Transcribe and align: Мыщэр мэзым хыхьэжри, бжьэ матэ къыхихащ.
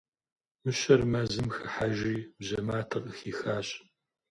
Мыщэр 0.63 1.01
мэзым 1.11 1.47
хыхьэжри, 1.55 2.17
бжьэ 2.37 2.59
матэ 2.67 2.97
къыхихащ. 3.03 3.67